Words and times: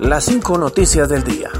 Las 0.00 0.24
cinco 0.24 0.58
noticias 0.58 1.08
del 1.08 1.22
día. 1.22 1.50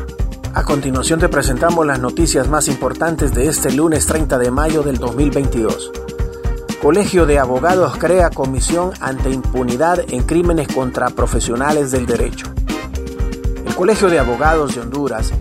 A 0.54 0.64
continuación 0.64 1.20
te 1.20 1.28
presentamos 1.28 1.86
las 1.86 2.00
noticias 2.00 2.48
más 2.48 2.66
importantes 2.66 3.32
de 3.32 3.46
este 3.46 3.70
lunes 3.70 4.06
30 4.06 4.38
de 4.38 4.50
mayo 4.50 4.82
del 4.82 4.98
2022. 4.98 5.92
Colegio 6.82 7.26
de 7.26 7.38
Abogados 7.38 7.96
crea 7.96 8.30
comisión 8.30 8.92
ante 9.00 9.30
impunidad 9.30 10.00
en 10.08 10.24
crímenes 10.24 10.66
contra 10.66 11.10
profesionales 11.10 11.92
del 11.92 12.06
derecho. 12.06 12.52
El 13.64 13.74
Colegio 13.76 14.10
de 14.10 14.18
Abogados 14.18 14.74
de 14.74 14.80
Honduras 14.80 15.32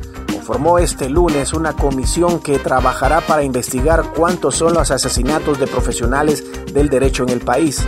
formó 0.44 0.78
este 0.78 1.10
lunes 1.10 1.54
una 1.54 1.74
comisión 1.74 2.40
que 2.40 2.60
trabajará 2.60 3.22
para 3.22 3.44
investigar 3.44 4.14
cuántos 4.16 4.56
son 4.56 4.76
los 4.76 4.92
asesinatos 4.92 5.60
de 5.60 5.66
profesionales 5.66 6.44
del 6.72 6.90
derecho 6.90 7.24
en 7.24 7.30
el 7.30 7.40
país. 7.40 7.84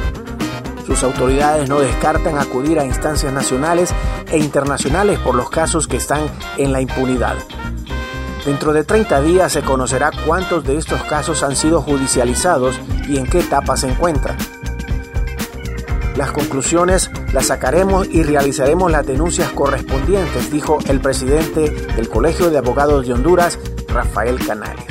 Sus 0.86 1.04
autoridades 1.04 1.68
no 1.68 1.80
descartan 1.80 2.38
acudir 2.38 2.80
a 2.80 2.86
instancias 2.86 3.34
nacionales 3.34 3.94
e 4.32 4.38
internacionales 4.38 5.20
por 5.20 5.36
los 5.36 5.50
casos 5.50 5.88
que 5.88 5.98
están 5.98 6.30
en 6.58 6.72
la 6.72 6.82
impunidad. 6.82 7.36
Dentro 8.46 8.74
de 8.74 8.84
30 8.84 9.22
días 9.22 9.52
se 9.52 9.64
conocerá 9.64 10.12
cuántos 10.26 10.64
de 10.64 10.78
estos 10.78 11.02
casos 11.04 11.42
han 11.42 11.56
sido 11.56 11.82
judicializados 11.82 12.80
y 13.08 13.18
en 13.18 13.26
qué 13.26 13.40
etapa 13.40 13.76
se 13.76 13.90
encuentran. 13.90 14.38
Las 16.16 16.32
conclusiones 16.32 17.10
las 17.34 17.48
sacaremos 17.48 18.08
y 18.08 18.24
realizaremos 18.24 18.92
las 18.92 19.06
denuncias 19.06 19.52
correspondientes, 19.52 20.52
dijo 20.52 20.78
el 20.88 21.02
presidente 21.02 21.72
del 21.72 22.08
Colegio 22.08 22.52
de 22.52 22.60
Abogados 22.60 23.08
de 23.08 23.14
Honduras, 23.14 23.60
Rafael 23.90 24.38
Canales. 24.46 24.86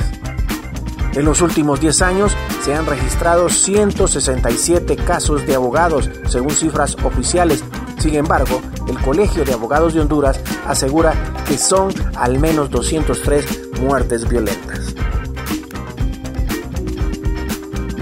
En 1.13 1.23
los 1.23 1.41
últimos 1.41 1.79
10 1.79 2.01
años 2.01 2.35
se 2.65 2.73
han 2.73 2.87
registrado 2.87 3.47
167 3.47 4.95
casos 4.95 5.45
de 5.45 5.53
abogados, 5.53 6.09
según 6.27 6.49
cifras 6.49 6.97
oficiales. 7.03 7.63
Sin 7.99 8.15
embargo, 8.15 8.59
el 8.87 8.99
Colegio 9.01 9.45
de 9.45 9.53
Abogados 9.53 9.93
de 9.93 10.01
Honduras 10.01 10.39
asegura 10.65 11.13
que 11.47 11.59
son 11.59 11.93
al 12.15 12.39
menos 12.39 12.71
203 12.71 13.69
muertes 13.81 14.27
violentas. 14.27 14.95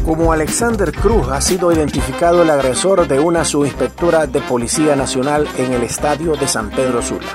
Como 0.06 0.32
Alexander 0.32 0.94
Cruz 0.94 1.28
ha 1.28 1.42
sido 1.42 1.74
identificado 1.74 2.44
el 2.44 2.50
agresor 2.50 3.06
de 3.06 3.20
una 3.20 3.44
subinspectora 3.44 4.28
de 4.28 4.40
Policía 4.40 4.96
Nacional 4.96 5.46
en 5.58 5.74
el 5.74 5.84
estadio 5.84 6.38
de 6.38 6.48
San 6.48 6.70
Pedro 6.70 7.02
Sula. 7.02 7.28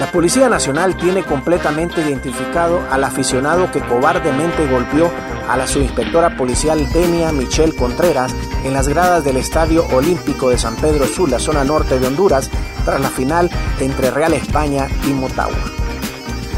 La 0.00 0.10
Policía 0.10 0.48
Nacional 0.48 0.96
tiene 0.96 1.22
completamente 1.22 2.00
identificado 2.00 2.80
al 2.90 3.04
aficionado 3.04 3.70
que 3.70 3.80
cobardemente 3.80 4.66
golpeó 4.66 5.10
a 5.48 5.56
la 5.56 5.66
subinspectora 5.66 6.36
policial 6.36 6.88
Denia 6.92 7.32
Michelle 7.32 7.74
Contreras 7.74 8.34
en 8.64 8.74
las 8.74 8.86
gradas 8.86 9.24
del 9.24 9.38
Estadio 9.38 9.86
Olímpico 9.88 10.50
de 10.50 10.58
San 10.58 10.76
Pedro 10.76 11.06
Sula, 11.06 11.38
zona 11.38 11.64
norte 11.64 11.98
de 11.98 12.06
Honduras, 12.06 12.50
tras 12.84 13.00
la 13.00 13.08
final 13.08 13.50
entre 13.80 14.10
Real 14.10 14.34
España 14.34 14.88
y 15.06 15.12
Motagua. 15.12 15.56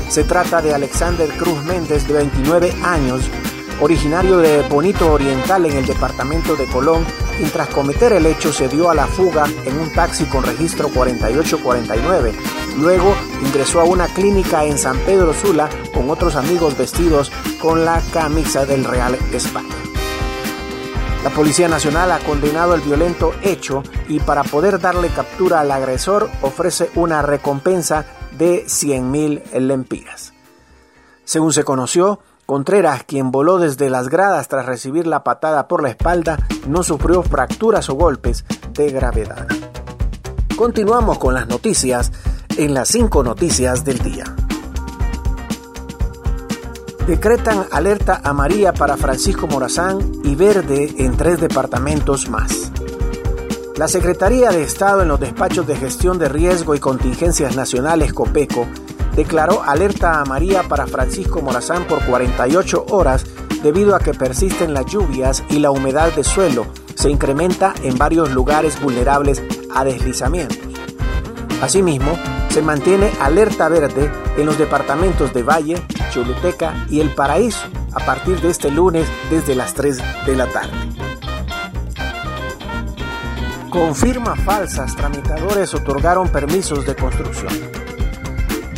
Se 0.08 0.24
trata 0.24 0.60
de 0.60 0.74
Alexander 0.74 1.28
Cruz 1.30 1.62
Méndez, 1.64 2.06
de 2.08 2.14
29 2.14 2.74
años, 2.82 3.22
originario 3.80 4.38
de 4.38 4.62
Bonito 4.62 5.12
Oriental 5.12 5.66
en 5.66 5.76
el 5.76 5.86
departamento 5.86 6.56
de 6.56 6.66
Colón, 6.66 7.04
quien 7.36 7.50
tras 7.50 7.68
cometer 7.68 8.12
el 8.12 8.26
hecho 8.26 8.52
se 8.52 8.68
dio 8.68 8.90
a 8.90 8.94
la 8.94 9.06
fuga 9.06 9.44
en 9.64 9.78
un 9.78 9.90
taxi 9.92 10.24
con 10.24 10.42
registro 10.42 10.88
4849. 10.88 12.59
Luego 12.78 13.14
ingresó 13.42 13.80
a 13.80 13.84
una 13.84 14.06
clínica 14.06 14.64
en 14.64 14.78
San 14.78 14.98
Pedro 15.00 15.34
Sula 15.34 15.68
con 15.92 16.10
otros 16.10 16.36
amigos 16.36 16.76
vestidos 16.76 17.30
con 17.60 17.84
la 17.84 18.00
camisa 18.12 18.64
del 18.66 18.84
Real 18.84 19.16
España. 19.32 19.74
La 21.24 21.30
Policía 21.30 21.68
Nacional 21.68 22.12
ha 22.12 22.18
condenado 22.20 22.74
el 22.74 22.80
violento 22.80 23.34
hecho 23.42 23.82
y 24.08 24.20
para 24.20 24.42
poder 24.42 24.80
darle 24.80 25.08
captura 25.08 25.60
al 25.60 25.70
agresor 25.70 26.30
ofrece 26.40 26.90
una 26.94 27.20
recompensa 27.20 28.06
de 28.38 28.64
100 28.66 29.10
mil 29.10 29.42
lempiras. 29.52 30.32
Según 31.24 31.52
se 31.52 31.62
conoció, 31.62 32.20
Contreras, 32.50 33.04
quien 33.04 33.30
voló 33.30 33.60
desde 33.60 33.88
las 33.90 34.08
gradas 34.08 34.48
tras 34.48 34.66
recibir 34.66 35.06
la 35.06 35.22
patada 35.22 35.68
por 35.68 35.84
la 35.84 35.90
espalda, 35.90 36.36
no 36.66 36.82
sufrió 36.82 37.22
fracturas 37.22 37.88
o 37.90 37.94
golpes 37.94 38.44
de 38.72 38.90
gravedad. 38.90 39.46
Continuamos 40.56 41.18
con 41.18 41.32
las 41.34 41.46
noticias 41.46 42.10
en 42.64 42.74
las 42.74 42.88
cinco 42.88 43.22
noticias 43.24 43.86
del 43.86 43.98
día. 44.00 44.24
Decretan 47.06 47.64
alerta 47.72 48.20
amarilla 48.22 48.74
para 48.74 48.98
Francisco 48.98 49.46
Morazán 49.46 50.12
y 50.24 50.34
verde 50.34 50.94
en 50.98 51.16
tres 51.16 51.40
departamentos 51.40 52.28
más. 52.28 52.70
La 53.76 53.88
Secretaría 53.88 54.50
de 54.50 54.62
Estado 54.62 55.00
en 55.00 55.08
los 55.08 55.18
despachos 55.18 55.66
de 55.66 55.74
gestión 55.74 56.18
de 56.18 56.28
riesgo 56.28 56.74
y 56.74 56.80
contingencias 56.80 57.56
nacionales 57.56 58.12
COPECO 58.12 58.66
declaró 59.16 59.62
alerta 59.62 60.20
amarilla 60.20 60.62
para 60.64 60.86
Francisco 60.86 61.40
Morazán 61.40 61.86
por 61.86 62.04
48 62.04 62.86
horas 62.90 63.24
debido 63.62 63.96
a 63.96 64.00
que 64.00 64.12
persisten 64.12 64.74
las 64.74 64.84
lluvias 64.84 65.42
y 65.48 65.60
la 65.60 65.70
humedad 65.70 66.12
de 66.12 66.24
suelo 66.24 66.66
se 66.94 67.08
incrementa 67.08 67.72
en 67.82 67.96
varios 67.96 68.30
lugares 68.32 68.78
vulnerables 68.82 69.42
a 69.74 69.82
deslizamientos. 69.82 70.58
Asimismo, 71.62 72.18
se 72.50 72.62
mantiene 72.62 73.10
alerta 73.20 73.68
verde 73.68 74.10
en 74.36 74.44
los 74.44 74.58
departamentos 74.58 75.32
de 75.32 75.42
Valle, 75.42 75.82
Choluteca 76.10 76.86
y 76.90 77.00
El 77.00 77.10
Paraíso 77.10 77.66
a 77.92 78.04
partir 78.04 78.40
de 78.40 78.50
este 78.50 78.70
lunes 78.70 79.06
desde 79.30 79.54
las 79.54 79.72
3 79.74 79.98
de 80.26 80.36
la 80.36 80.46
tarde. 80.46 80.72
Confirma 83.70 84.34
falsas, 84.34 84.96
tramitadores 84.96 85.74
otorgaron 85.74 86.28
permisos 86.28 86.84
de 86.84 86.96
construcción. 86.96 87.52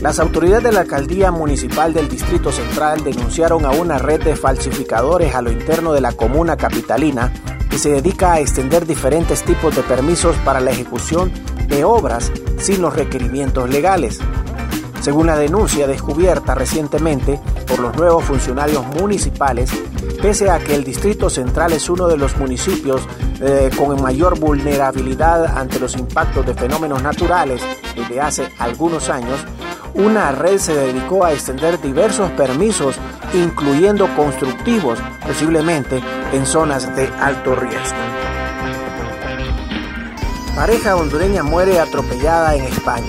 Las 0.01 0.19
autoridades 0.19 0.65
de 0.65 0.73
la 0.73 0.81
alcaldía 0.81 1.31
municipal 1.31 1.95
del 1.95 2.09
Distrito 2.09 2.53
Central 2.53 3.03
denunciaron 3.05 3.65
a 3.65 3.71
una 3.71 3.99
red 3.99 4.23
de 4.23 4.37
falsificadores 4.37 5.35
a 5.35 5.41
lo 5.41 5.51
interno 5.51 5.95
de 5.95 6.01
la 6.03 6.13
comuna 6.13 6.57
capitalina 6.57 7.33
que 7.71 7.79
se 7.79 7.91
dedica 7.91 8.35
a 8.35 8.41
extender 8.41 8.87
diferentes 8.87 9.45
tipos 9.45 9.75
de 9.75 9.83
permisos 9.83 10.37
para 10.45 10.61
la 10.61 10.73
ejecución 10.73 11.33
de 11.73 11.85
obras 11.85 12.31
sin 12.59 12.83
los 12.83 12.95
requerimientos 12.95 13.69
legales. 13.69 14.21
Según 15.01 15.27
la 15.27 15.37
denuncia 15.37 15.87
descubierta 15.87 16.55
recientemente 16.55 17.41
por 17.67 17.81
los 17.81 17.97
nuevos 17.97 18.25
funcionarios 18.25 18.87
municipales, 19.01 19.71
pese 20.21 20.51
a 20.51 20.59
que 20.61 20.75
el 20.75 20.85
Distrito 20.85 21.29
Central 21.29 21.73
es 21.73 21.89
uno 21.89 22.07
de 22.07 22.17
los 22.17 22.37
municipios 22.37 23.03
eh, 23.41 23.71
con 23.77 24.01
mayor 24.01 24.39
vulnerabilidad 24.39 25.59
ante 25.59 25.81
los 25.81 25.97
impactos 25.97 26.47
de 26.47 26.55
fenómenos 26.55 27.03
naturales 27.03 27.63
desde 27.97 28.21
hace 28.21 28.49
algunos 28.59 29.09
años, 29.09 29.41
una 29.95 30.31
red 30.33 30.59
se 30.59 30.75
dedicó 30.75 31.25
a 31.25 31.33
extender 31.33 31.81
diversos 31.81 32.31
permisos, 32.33 32.97
incluyendo 33.35 34.09
constructivos, 34.15 34.99
posiblemente 35.27 36.01
en 36.33 36.47
zonas 36.47 36.95
de 36.95 37.09
alto 37.19 37.55
riesgo. 37.57 38.12
Pareja 40.55 40.97
hondureña 40.97 41.43
muere 41.43 41.81
atropellada 41.81 42.55
en 42.55 42.65
España. 42.65 43.09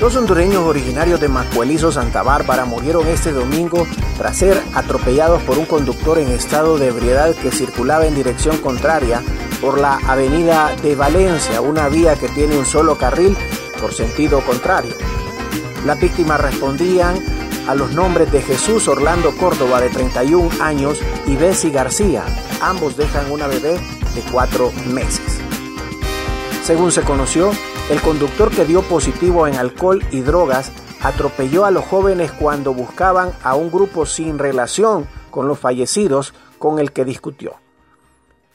Dos 0.00 0.16
hondureños 0.16 0.66
originarios 0.66 1.20
de 1.20 1.28
Macuelizo, 1.28 1.92
Santa 1.92 2.22
Bárbara, 2.22 2.64
murieron 2.64 3.06
este 3.06 3.32
domingo 3.32 3.86
tras 4.16 4.38
ser 4.38 4.60
atropellados 4.74 5.42
por 5.42 5.58
un 5.58 5.66
conductor 5.66 6.18
en 6.18 6.28
estado 6.28 6.78
de 6.78 6.88
ebriedad 6.88 7.34
que 7.34 7.52
circulaba 7.52 8.06
en 8.06 8.14
dirección 8.14 8.56
contraria 8.56 9.22
por 9.60 9.78
la 9.78 10.00
avenida 10.08 10.74
de 10.82 10.96
Valencia, 10.96 11.60
una 11.60 11.88
vía 11.88 12.16
que 12.16 12.28
tiene 12.30 12.56
un 12.56 12.64
solo 12.64 12.96
carril 12.96 13.36
por 13.78 13.92
sentido 13.92 14.40
contrario. 14.40 14.94
Las 15.84 16.00
víctimas 16.00 16.40
respondían 16.40 17.14
a 17.68 17.74
los 17.74 17.92
nombres 17.92 18.32
de 18.32 18.40
Jesús 18.40 18.88
Orlando 18.88 19.36
Córdoba 19.36 19.82
de 19.82 19.90
31 19.90 20.48
años 20.62 20.98
y 21.26 21.36
Bessie 21.36 21.70
García. 21.70 22.24
Ambos 22.62 22.96
dejan 22.96 23.30
una 23.30 23.46
bebé 23.46 23.78
de 24.14 24.22
cuatro 24.32 24.72
meses. 24.86 25.41
Según 26.62 26.92
se 26.92 27.02
conoció, 27.02 27.50
el 27.90 28.00
conductor 28.00 28.50
que 28.50 28.64
dio 28.64 28.82
positivo 28.82 29.46
en 29.48 29.56
alcohol 29.56 30.02
y 30.12 30.20
drogas 30.20 30.70
atropelló 31.02 31.64
a 31.64 31.72
los 31.72 31.84
jóvenes 31.84 32.30
cuando 32.30 32.72
buscaban 32.72 33.32
a 33.42 33.56
un 33.56 33.70
grupo 33.70 34.06
sin 34.06 34.38
relación 34.38 35.06
con 35.30 35.48
los 35.48 35.58
fallecidos 35.58 36.34
con 36.58 36.78
el 36.78 36.92
que 36.92 37.04
discutió. 37.04 37.54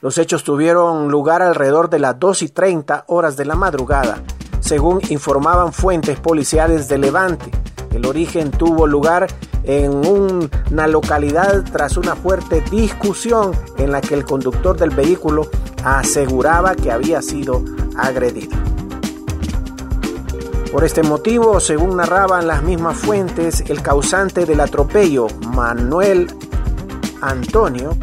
Los 0.00 0.16
hechos 0.16 0.42
tuvieron 0.42 1.10
lugar 1.10 1.42
alrededor 1.42 1.90
de 1.90 1.98
las 1.98 2.18
2 2.18 2.42
y 2.42 2.48
30 2.48 3.04
horas 3.08 3.36
de 3.36 3.44
la 3.44 3.56
madrugada 3.56 4.22
según 4.60 5.00
informaban 5.08 5.72
fuentes 5.72 6.20
policiales 6.20 6.88
de 6.88 6.98
Levante. 6.98 7.50
El 7.90 8.04
origen 8.04 8.50
tuvo 8.50 8.86
lugar 8.86 9.26
en 9.64 9.92
una 10.06 10.86
localidad 10.86 11.64
tras 11.72 11.96
una 11.96 12.14
fuerte 12.14 12.62
discusión 12.70 13.52
en 13.78 13.92
la 13.92 14.00
que 14.00 14.14
el 14.14 14.24
conductor 14.24 14.76
del 14.76 14.90
vehículo 14.90 15.48
aseguraba 15.84 16.74
que 16.74 16.92
había 16.92 17.22
sido 17.22 17.64
agredido. 17.98 18.56
Por 20.72 20.84
este 20.84 21.02
motivo, 21.02 21.60
según 21.60 21.96
narraban 21.96 22.46
las 22.46 22.62
mismas 22.62 22.96
fuentes, 22.96 23.64
el 23.68 23.82
causante 23.82 24.46
del 24.46 24.60
atropello, 24.60 25.26
Manuel 25.54 26.28
Antonio, 27.20 27.96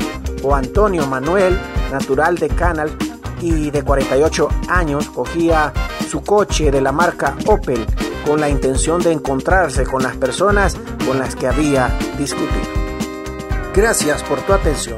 o 0.43 0.55
Antonio 0.55 1.05
Manuel, 1.07 1.59
natural 1.91 2.37
de 2.37 2.49
Canal 2.49 2.91
y 3.41 3.71
de 3.71 3.83
48 3.83 4.49
años, 4.67 5.09
cogía 5.09 5.73
su 6.09 6.21
coche 6.21 6.71
de 6.71 6.81
la 6.81 6.91
marca 6.91 7.35
Opel 7.45 7.85
con 8.25 8.39
la 8.39 8.49
intención 8.49 9.01
de 9.01 9.11
encontrarse 9.11 9.83
con 9.83 10.03
las 10.03 10.15
personas 10.17 10.75
con 11.05 11.19
las 11.19 11.35
que 11.35 11.47
había 11.47 11.95
discutido. 12.17 12.85
Gracias 13.73 14.23
por 14.23 14.39
tu 14.41 14.53
atención. 14.53 14.97